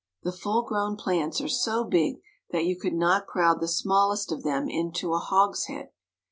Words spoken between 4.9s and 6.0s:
a hogshead.